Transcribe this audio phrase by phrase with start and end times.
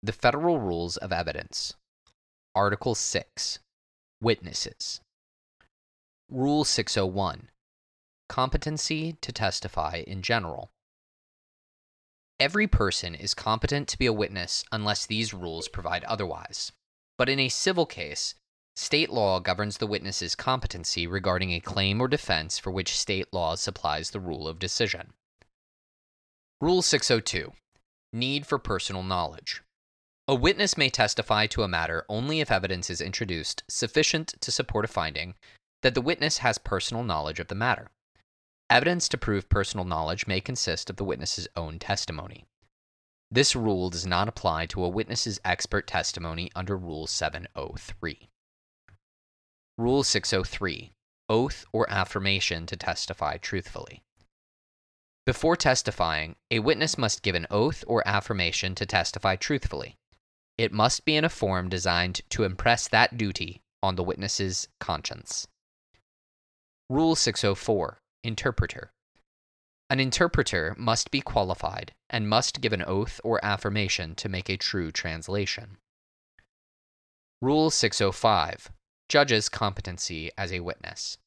[0.00, 1.74] The Federal Rules of Evidence.
[2.54, 3.58] Article 6
[4.22, 5.00] Witnesses.
[6.30, 7.50] Rule 601
[8.28, 10.70] Competency to testify in general.
[12.38, 16.70] Every person is competent to be a witness unless these rules provide otherwise.
[17.16, 18.36] But in a civil case,
[18.76, 23.56] state law governs the witness's competency regarding a claim or defense for which state law
[23.56, 25.12] supplies the rule of decision.
[26.60, 27.52] Rule 602
[28.12, 29.60] Need for personal knowledge.
[30.30, 34.84] A witness may testify to a matter only if evidence is introduced sufficient to support
[34.84, 35.34] a finding
[35.80, 37.88] that the witness has personal knowledge of the matter.
[38.68, 42.44] Evidence to prove personal knowledge may consist of the witness's own testimony.
[43.30, 48.28] This rule does not apply to a witness's expert testimony under Rule 703.
[49.78, 50.92] Rule 603
[51.30, 54.02] Oath or affirmation to testify truthfully.
[55.24, 59.96] Before testifying, a witness must give an oath or affirmation to testify truthfully.
[60.58, 65.46] It must be in a form designed to impress that duty on the witness's conscience.
[66.90, 68.90] Rule 604 Interpreter.
[69.88, 74.56] An interpreter must be qualified and must give an oath or affirmation to make a
[74.56, 75.78] true translation.
[77.40, 78.72] Rule 605
[79.08, 81.18] Judge's competency as a witness.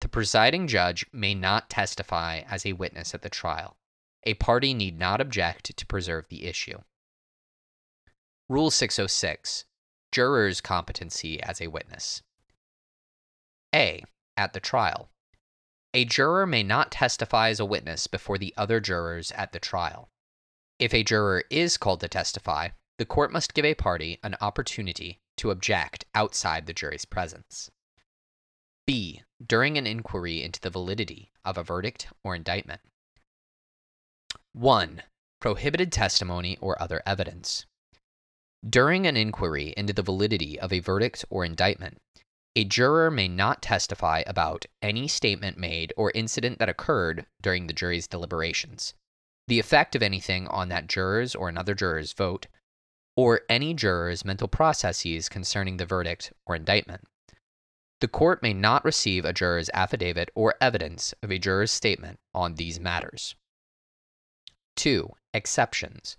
[0.00, 3.76] The presiding judge may not testify as a witness at the trial.
[4.24, 6.80] A party need not object to preserve the issue.
[8.50, 9.64] Rule 606
[10.10, 12.22] Juror's competency as a witness.
[13.72, 14.02] A.
[14.36, 15.08] At the trial.
[15.94, 20.08] A juror may not testify as a witness before the other jurors at the trial.
[20.80, 25.20] If a juror is called to testify, the court must give a party an opportunity
[25.36, 27.70] to object outside the jury's presence.
[28.84, 29.22] B.
[29.40, 32.80] During an inquiry into the validity of a verdict or indictment.
[34.54, 35.04] 1.
[35.38, 37.66] Prohibited testimony or other evidence.
[38.68, 41.98] During an inquiry into the validity of a verdict or indictment,
[42.54, 47.72] a juror may not testify about any statement made or incident that occurred during the
[47.72, 48.92] jury's deliberations,
[49.48, 52.48] the effect of anything on that juror's or another juror's vote,
[53.16, 57.06] or any juror's mental processes concerning the verdict or indictment.
[58.00, 62.56] The court may not receive a juror's affidavit or evidence of a juror's statement on
[62.56, 63.36] these matters.
[64.76, 65.10] 2.
[65.34, 66.16] Exceptions.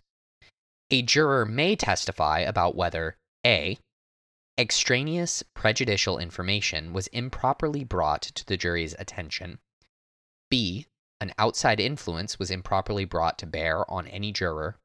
[0.93, 3.79] A juror may testify about whether A.
[4.57, 9.59] Extraneous prejudicial information was improperly brought to the jury's attention.
[10.49, 10.87] B.
[11.21, 14.79] An outside influence was improperly brought to bear on any juror.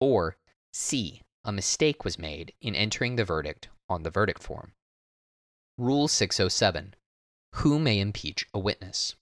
[0.00, 0.38] Or
[0.72, 1.20] C.
[1.44, 4.72] A mistake was made in entering the verdict on the verdict form.
[5.76, 6.94] Rule 607
[7.56, 9.14] Who may impeach a witness?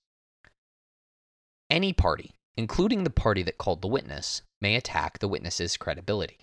[1.69, 6.41] Any party, including the party that called the witness, may attack the witness's credibility.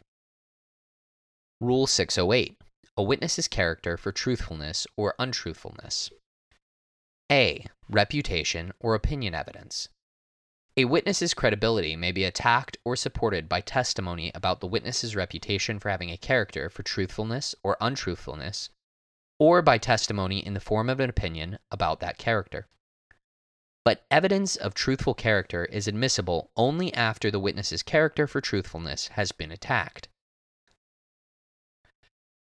[1.59, 2.57] Rule 608
[2.95, 6.09] A witness's character for truthfulness or untruthfulness.
[7.29, 7.65] A.
[7.89, 9.89] Reputation or opinion evidence.
[10.77, 15.89] A witness's credibility may be attacked or supported by testimony about the witness's reputation for
[15.89, 18.69] having a character for truthfulness or untruthfulness
[19.37, 22.67] or by testimony in the form of an opinion about that character.
[23.85, 29.31] But evidence of truthful character is admissible only after the witness's character for truthfulness has
[29.31, 30.09] been attacked.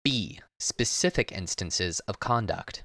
[0.04, 0.40] B.
[0.60, 2.84] Specific instances of conduct.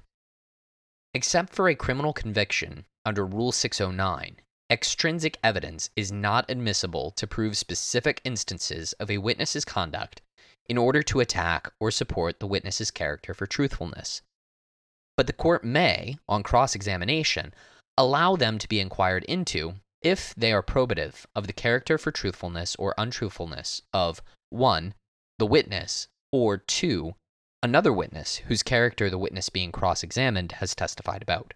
[1.15, 4.37] Except for a criminal conviction under Rule 609,
[4.69, 10.21] extrinsic evidence is not admissible to prove specific instances of a witness's conduct
[10.67, 14.21] in order to attack or support the witness's character for truthfulness.
[15.17, 17.53] But the court may, on cross examination,
[17.97, 22.75] allow them to be inquired into if they are probative of the character for truthfulness
[22.75, 24.93] or untruthfulness of 1.
[25.39, 27.15] the witness, or 2.
[27.61, 31.53] another witness whose character the witness being cross examined has testified about.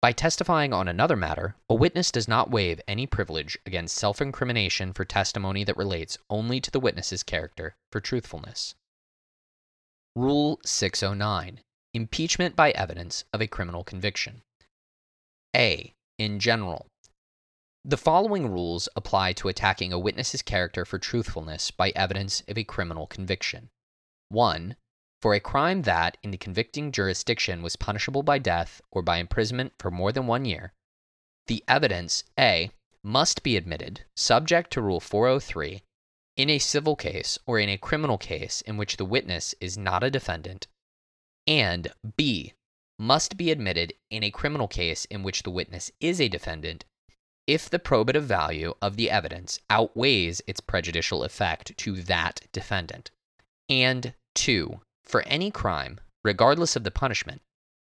[0.00, 4.92] By testifying on another matter, a witness does not waive any privilege against self incrimination
[4.92, 8.76] for testimony that relates only to the witness's character for truthfulness.
[10.14, 11.60] Rule 609
[11.94, 14.42] Impeachment by evidence of a criminal conviction.
[15.58, 15.92] A.
[16.18, 16.86] In general,
[17.84, 22.64] the following rules apply to attacking a witness's character for truthfulness by evidence of a
[22.64, 23.70] criminal conviction.
[24.28, 24.76] 1
[25.20, 29.72] for a crime that, in the convicting jurisdiction, was punishable by death or by imprisonment
[29.78, 30.72] for more than one year,
[31.48, 32.70] the evidence A
[33.02, 35.82] must be admitted, subject to Rule 403,
[36.36, 40.04] in a civil case or in a criminal case in which the witness is not
[40.04, 40.68] a defendant,
[41.46, 42.52] and B
[42.98, 46.84] must be admitted in a criminal case in which the witness is a defendant
[47.46, 53.10] if the probative value of the evidence outweighs its prejudicial effect to that defendant.
[53.70, 54.80] And 2.
[55.04, 57.40] For any crime, regardless of the punishment,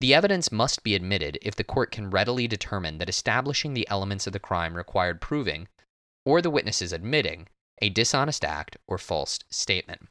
[0.02, 4.26] the evidence must be admitted if the court can readily determine that establishing the elements
[4.26, 5.68] of the crime required proving,
[6.26, 7.48] or the witnesses admitting,
[7.82, 10.08] a dishonest act or false statement.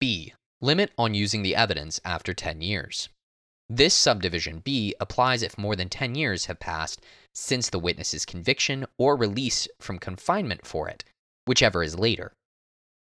[0.00, 0.32] B.
[0.60, 3.08] Limit on using the evidence after 10 years.
[3.70, 7.04] This subdivision B applies if more than 10 years have passed
[7.34, 11.04] since the witness's conviction or release from confinement for it,
[11.44, 12.32] whichever is later.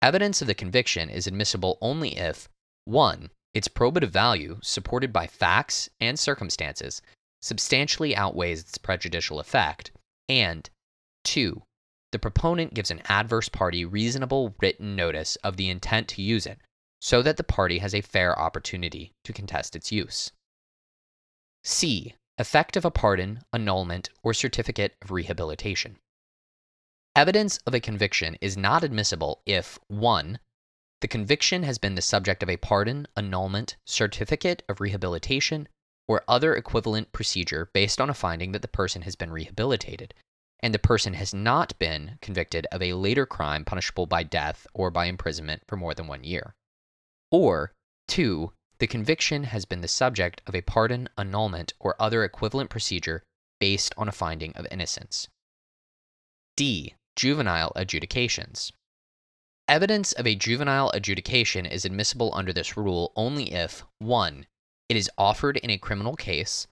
[0.00, 2.48] Evidence of the conviction is admissible only if
[2.86, 3.28] 1.
[3.52, 7.02] Its probative value, supported by facts and circumstances,
[7.42, 9.90] substantially outweighs its prejudicial effect,
[10.28, 10.70] and
[11.24, 11.62] 2.
[12.12, 16.58] The proponent gives an adverse party reasonable written notice of the intent to use it,
[17.00, 20.32] so that the party has a fair opportunity to contest its use.
[21.68, 22.14] C.
[22.38, 25.96] Effect of a pardon, annulment, or certificate of rehabilitation.
[27.16, 30.38] Evidence of a conviction is not admissible if 1.
[31.00, 35.66] The conviction has been the subject of a pardon, annulment, certificate of rehabilitation,
[36.06, 40.14] or other equivalent procedure based on a finding that the person has been rehabilitated,
[40.60, 44.92] and the person has not been convicted of a later crime punishable by death or
[44.92, 46.54] by imprisonment for more than one year.
[47.32, 47.72] Or,
[48.06, 48.52] 2.
[48.78, 53.22] The conviction has been the subject of a pardon, annulment, or other equivalent procedure
[53.58, 55.28] based on a finding of innocence.
[56.56, 56.94] D.
[57.16, 58.72] Juvenile adjudications.
[59.68, 64.46] Evidence of a juvenile adjudication is admissible under this rule only if 1.
[64.88, 66.66] It is offered in a criminal case,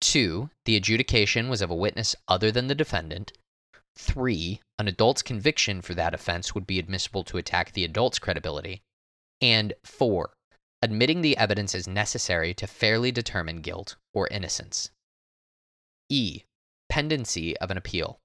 [0.00, 0.50] 2.
[0.64, 3.32] The adjudication was of a witness other than the defendant,
[3.96, 4.60] 3.
[4.78, 8.82] An adult's conviction for that offense would be admissible to attack the adult's credibility,
[9.40, 10.32] and 4.
[10.82, 14.90] Admitting the evidence is necessary to fairly determine guilt or innocence.
[16.08, 16.42] E.
[16.88, 18.20] Pendency of an appeal.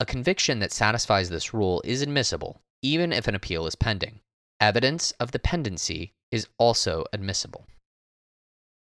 [0.00, 4.20] A conviction that satisfies this rule is admissible even if an appeal is pending.
[4.60, 7.66] Evidence of the pendency is also admissible.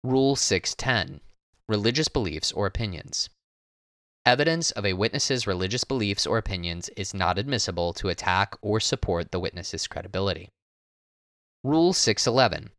[0.02, 1.20] Rule 610
[1.68, 3.30] Religious Beliefs or Opinions.
[4.26, 9.30] Evidence of a witness's religious beliefs or opinions is not admissible to attack or support
[9.30, 10.48] the witness's credibility.
[11.64, 12.72] Rule 611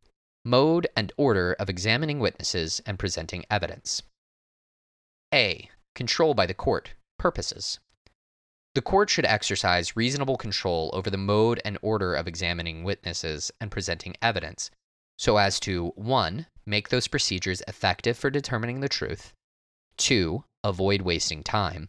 [0.44, 4.04] Mode and order of examining witnesses and presenting evidence.
[5.34, 5.68] A.
[5.96, 6.94] Control by the court.
[7.18, 7.80] Purposes.
[8.76, 13.72] The court should exercise reasonable control over the mode and order of examining witnesses and
[13.72, 14.70] presenting evidence,
[15.18, 16.46] so as to 1.
[16.64, 19.32] Make those procedures effective for determining the truth,
[19.96, 20.44] 2.
[20.62, 21.88] Avoid wasting time,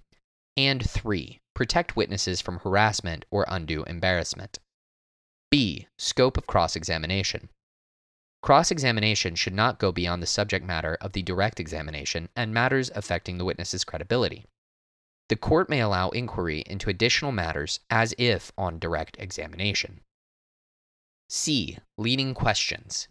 [0.57, 1.41] and 3.
[1.53, 4.57] Protect witnesses from harassment or undue embarrassment.
[5.49, 5.88] B.
[5.97, 7.49] Scope of cross examination.
[8.41, 12.91] Cross examination should not go beyond the subject matter of the direct examination and matters
[12.94, 14.45] affecting the witness's credibility
[15.29, 20.01] the court may allow inquiry into additional matters as if on direct examination.
[21.29, 21.77] C.
[21.97, 23.09] Leading questions.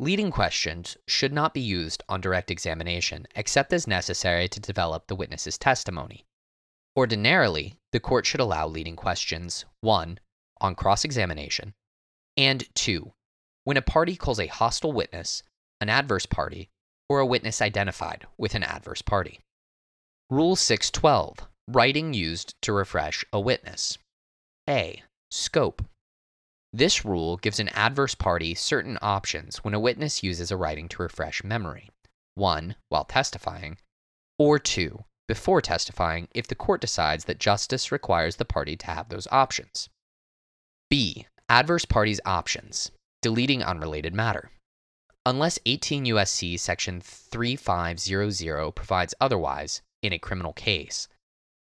[0.00, 5.16] Leading questions should not be used on direct examination except as necessary to develop the
[5.16, 6.24] witness's testimony.
[6.96, 10.18] Ordinarily, the court should allow leading questions 1.
[10.60, 11.74] On cross examination,
[12.36, 13.12] and 2.
[13.64, 15.42] when a party calls a hostile witness,
[15.80, 16.70] an adverse party,
[17.08, 19.40] or a witness identified with an adverse party.
[20.30, 23.98] Rule 612 Writing used to refresh a witness.
[24.68, 25.02] A.
[25.30, 25.84] Scope.
[26.72, 31.02] This rule gives an adverse party certain options when a witness uses a writing to
[31.02, 31.90] refresh memory
[32.34, 32.76] 1.
[32.88, 33.78] while testifying,
[34.38, 35.04] or 2.
[35.26, 39.88] before testifying if the court decides that justice requires the party to have those options.
[40.90, 41.26] B.
[41.50, 42.90] Adverse parties' options.
[43.20, 44.50] Deleting unrelated matter.
[45.26, 51.06] Unless 18 USC section 3500 provides otherwise, in a criminal case.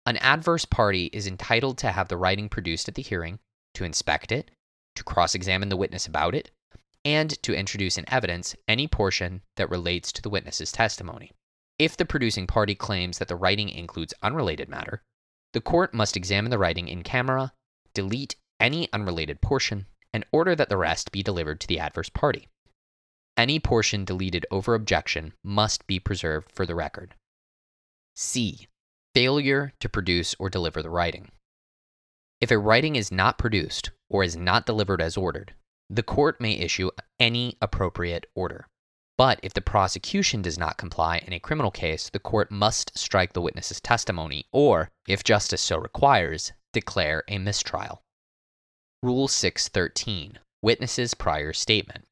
[0.05, 3.39] An adverse party is entitled to have the writing produced at the hearing,
[3.73, 4.49] to inspect it,
[4.95, 6.49] to cross examine the witness about it,
[7.03, 11.33] and to introduce in evidence any portion that relates to the witness's testimony.
[11.77, 15.03] If the producing party claims that the writing includes unrelated matter,
[15.51, 17.51] the court must examine the writing in camera,
[17.93, 22.47] delete any unrelated portion, and order that the rest be delivered to the adverse party.
[23.35, 27.13] Any portion deleted over objection must be preserved for the record.
[28.15, 28.67] C.
[29.13, 31.29] Failure to produce or deliver the writing.
[32.41, 35.53] If a writing is not produced or is not delivered as ordered,
[35.89, 38.67] the court may issue any appropriate order.
[39.17, 43.33] But if the prosecution does not comply in a criminal case, the court must strike
[43.33, 48.03] the witness's testimony or, if justice so requires, declare a mistrial.
[49.03, 52.05] Rule 613 Witness's prior statement.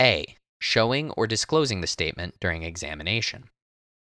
[0.00, 0.36] A.
[0.60, 3.50] Showing or disclosing the statement during examination.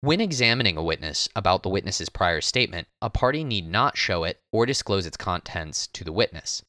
[0.02, 4.40] When examining a witness about the witness's prior statement, a party need not show it
[4.52, 6.62] or disclose its contents to the witness.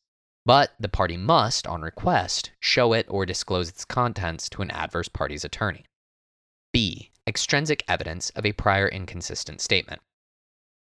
[0.45, 5.09] But the party must, on request, show it or disclose its contents to an adverse
[5.09, 5.83] party's attorney.
[6.71, 7.11] B.
[7.27, 10.01] Extrinsic evidence of a prior inconsistent statement.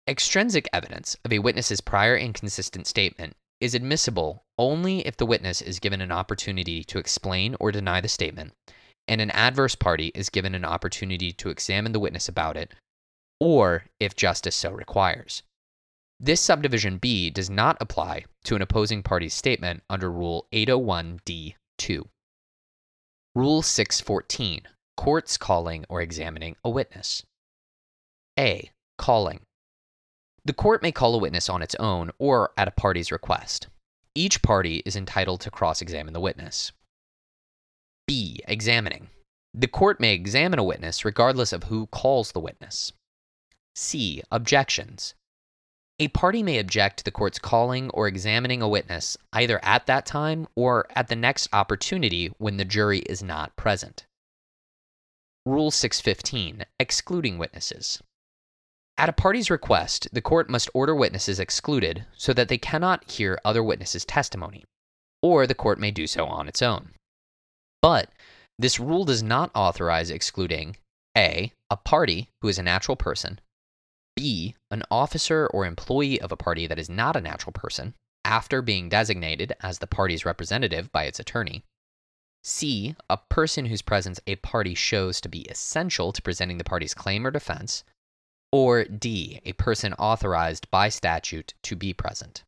[0.09, 5.81] Extrinsic evidence of a witness's prior inconsistent statement is admissible only if the witness is
[5.81, 8.53] given an opportunity to explain or deny the statement,
[9.09, 12.75] and an adverse party is given an opportunity to examine the witness about it,
[13.41, 15.43] or if justice so requires.
[16.21, 22.05] This subdivision B does not apply to an opposing party's statement under Rule 801d2.
[23.35, 24.61] Rule 614
[24.99, 27.23] Courts calling or examining a witness.
[28.39, 28.71] A.
[28.99, 29.41] Calling.
[30.47, 33.69] The court may call a witness on its own or at a party's request.
[34.15, 36.73] Each party is entitled to cross examine the witness.
[38.07, 38.41] B.
[38.47, 39.09] Examining.
[39.55, 42.93] The court may examine a witness regardless of who calls the witness.
[43.75, 44.23] C.
[44.31, 45.15] Objections.
[45.99, 50.05] A party may object to the court's calling or examining a witness either at that
[50.05, 54.05] time or at the next opportunity when the jury is not present.
[55.47, 58.03] Rule 615 Excluding Witnesses.
[58.97, 63.41] At a party's request, the court must order witnesses excluded so that they cannot hear
[63.45, 64.65] other witnesses' testimony,
[65.21, 66.93] or the court may do so on its own.
[67.83, 68.11] But
[68.59, 70.77] this rule does not authorize excluding
[71.17, 71.53] A.
[71.71, 73.41] a party who is a natural person,
[74.15, 74.55] B.
[74.71, 78.89] an officer or employee of a party that is not a natural person after being
[78.89, 81.65] designated as the party's representative by its attorney,
[82.45, 82.95] C.
[83.11, 87.27] a person whose presence a party shows to be essential to presenting the party's claim
[87.27, 87.83] or defense,
[88.55, 92.45] or D, a person authorized by statute to be present.